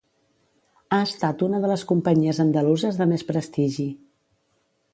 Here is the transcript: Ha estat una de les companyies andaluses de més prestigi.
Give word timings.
Ha 0.95 0.97
estat 1.07 1.43
una 1.49 1.59
de 1.65 1.69
les 1.71 1.83
companyies 1.91 2.39
andaluses 2.45 2.99
de 3.03 3.07
més 3.15 3.27
prestigi. 3.31 3.87